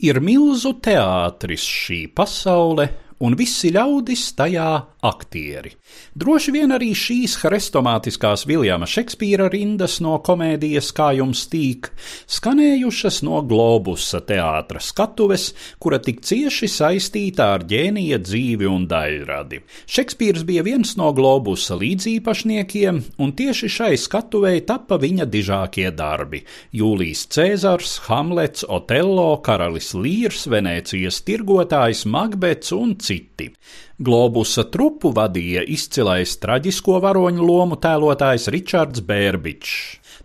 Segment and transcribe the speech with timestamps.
[0.00, 2.86] Ir milzu teātris šī pasaule,
[3.20, 4.70] un visi ļaudis tajā
[5.04, 5.74] aktieri.
[6.16, 11.90] Droši vien arī šīs hrestomātiskās Viljama Šekspīra rindas no komēdijas Kā jums tīk,
[12.30, 19.60] skanējušas no Globusa teātra skatuves, kura tik cieši saistīta ar ģēnija dzīvi un daļradi.
[19.88, 26.42] Šekspīrs bija viens no Globusa līdzīpašniekiem, un tieši šai skatuvei tapa viņa dižākie darbi-
[26.80, 33.50] Jūlijs Cēzars, Hamlets, Otello, Karalis Līrs, Venēcijas tirgotājs, Magbets un citi citi.
[34.00, 39.74] Globusa trupu vadīja izcilais traģisko varoņu lomu tēlotājs Ričards Bērbičs.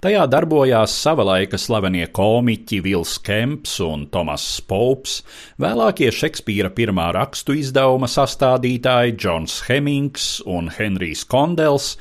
[0.06, 5.22] Tajā darbojās savulaika slavenie komiķi Vils Kemps un Tomas Poups,
[5.62, 11.96] vēlākie Šekspīra pirmā rakstu izdevuma sastādītāji Džons Hemings un Henrijs Kondels,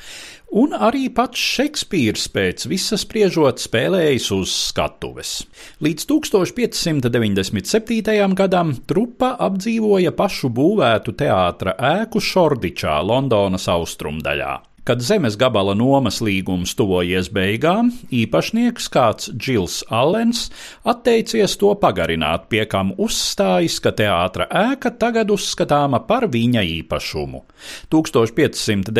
[0.54, 5.30] un arī pats Šekspīrs pēc visa spriežot spēlējis uz skatuves.
[5.84, 8.34] Līdz 1597.
[8.38, 14.73] gadam trupa apdzīvoja pašu būvētu teātra ēku Šordičā, Londonas austrumdaļā.
[14.84, 20.52] Kad zemes gabala nomas līgums tuvojies beigām, īpašnieks kāds Džils Allens
[20.84, 27.48] atteicies to pagarināt, pie kam uzstājis, ka teātra ēka tagad uzskatāma par viņa īpašumu.
[27.96, 28.92] 1598.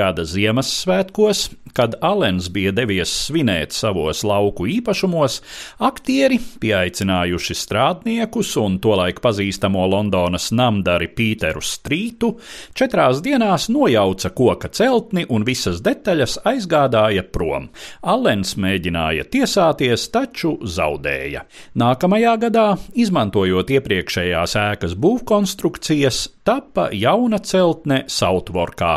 [0.00, 5.40] gada Ziemassvētkos, kad Allens bija devies svinēt savos lauku īpašumos,
[5.82, 12.34] aktieri, pieaicinājuši strādniekus un tolaik pazīstamo Londonas namdari Pīteru Strītu,
[12.78, 17.70] četrās dienās nojauca koka celtni un visas detaļas aizgādāja prom.
[18.02, 21.42] Allens mēģināja tiesāties, taču zaudēja.
[21.80, 28.94] Nākamajā gadā, izmantojot iepriekšējās ēkas būvkonstrukcijas, tapa jauna celtne Southwarkā.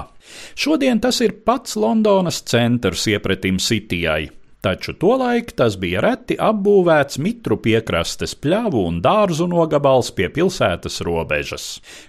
[0.56, 4.28] Šodien tas ir pats Londonas centrs iepretim Citijai
[4.62, 11.68] taču tolaik tas bija reti apbūvēts mitru piekrastes pļavu un dārzu nogabals pie pilsētas robežas.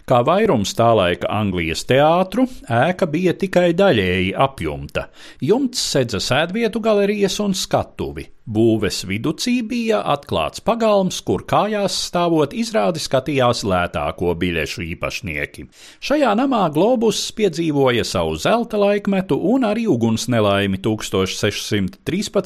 [0.09, 5.09] Kā vairums tā laika Anglijas teātru, ēka bija tikai daļēji apjumta.
[5.45, 8.31] Jumts sedza sēdvietu galerijas un skatuvi.
[8.49, 15.67] Būves viducī bija atklāts pagalms, kur kājās stāvot izrādi skatījās lētāko biļešu īpašnieki.
[16.01, 22.38] Šajā namā Globus piedzīvoja savu zelta laikmetu un arī ugunsnelaimi 1613.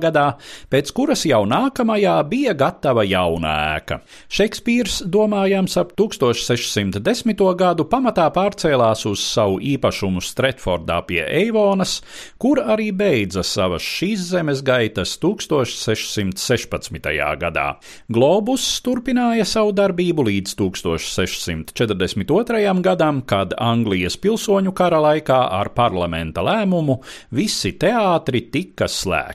[0.00, 0.36] Gadā,
[0.70, 4.00] pēc kuras jau nākamajā bija gatava jauna ēka.
[4.28, 7.56] Šekspīrs, domājams, ap 1610.
[7.56, 12.00] gadu pamatā pārcēlās uz savu īpašumu Stretfordā pie Eivonas,
[12.38, 15.80] kur arī beidza savas šīs zemes gaitas 1600.
[15.80, 17.00] 1616.
[17.40, 17.66] gadā.
[18.12, 22.82] Globus turpināja savu darbību līdz 1642.
[22.84, 27.00] gadam, kad Anglijas pilsoņu kara laikā ar parlamenta lēmumu
[27.36, 29.29] visi teātri tika slēgti.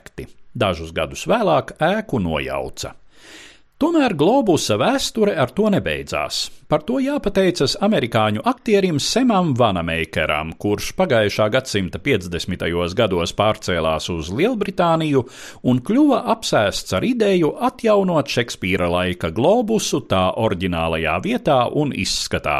[0.56, 2.94] Dažus gadus vēlāk ēku nojauca.
[3.76, 6.46] Tomēr Globusa vēsture ar to nebeidzās.
[6.66, 12.64] Par to jāpateicas amerikāņu aktierim Semam Vanameikeram, kurš pagājušā gadsimta 50.
[12.98, 15.22] gados pārcēlās uz Lielbritāniju
[15.70, 22.56] un kļuva apsēsts ar ideju atjaunot Šekspīra laika globusu tā oriģinālajā vietā un izskatā.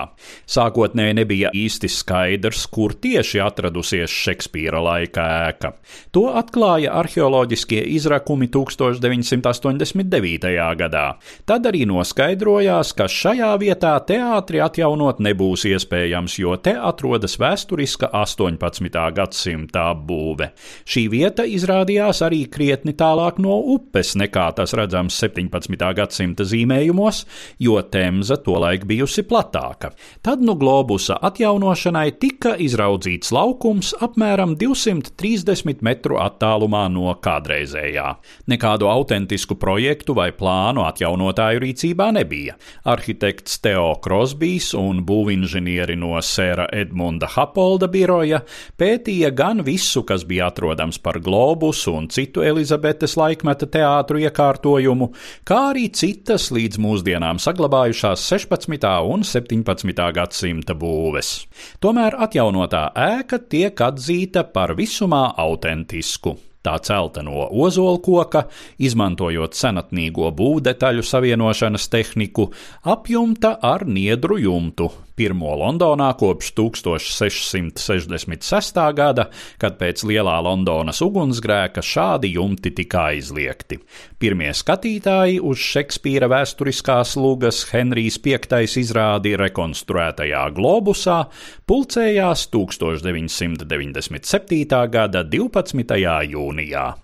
[0.46, 5.72] Sākotnēji nebija īsti skaidrs, kur tieši atradusies Šekspīra laika ēka.
[6.14, 10.54] To atklāja arheoloģiskie izrakumi 1989.
[10.84, 11.05] gadā.
[11.46, 19.02] Tad arī noskaidrojās, ka šajā vietā teātri atjaunot nebūs iespējams, jo te atrodas vēsturiska 18.
[19.16, 20.50] gadsimta būve.
[20.88, 25.76] Šī vieta izrādījās arī krietni tālāk no upes nekā tas redzams 17.
[25.96, 27.24] gadsimta zīmējumos,
[27.62, 29.92] jo Temza tolaik bijusi platāka.
[30.22, 38.08] Tad nu globusa atjaunošanai tika izraudzīts laukums apmēram 230 metru attālumā no kādreizējā.
[38.50, 42.56] Nekādu autentisku projektu vai plānu atjaunotāju rīcībā nebija.
[42.88, 48.40] Arhitekts Teo Leo Krosbijs un būvinženieri no Sēra Edmunda Hapolda biroja
[48.80, 55.10] pētīja gan visu, kas bija atrodams par globusu un citu Elizabetes laikmeta teātru iekārtojumu,
[55.44, 58.88] kā arī citas līdz mūsdienām saglabājušās 16.
[59.12, 60.08] un 17.
[60.16, 61.36] gadsimta būves.
[61.84, 66.38] Tomēr atjaunotā ēka tiek atzīta par visumā autentisku.
[66.66, 68.48] Tā celta no ozolkoka,
[68.82, 72.48] izmantojot senatnīgo būvdetaļu savienošanas tehniku,
[72.82, 78.92] apjumta ar niedru jumtu, pirmo Londonā kopš 1666.
[78.96, 79.24] gada,
[79.60, 83.76] kad pēc lielā Londonas ugunsgrēka šādi jumti tika aizliegti.
[84.20, 88.36] Pirmie skatītāji uz Šekspīra vēsturiskās lugas Henrijs V
[88.80, 91.18] izrādi rekonstruētajā globusā
[91.66, 94.88] pulcējās 1997.
[94.90, 95.96] gada 12.
[96.32, 96.94] jūnijā.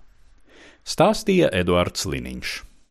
[0.83, 2.72] Stāstīja Eduards Liniņš.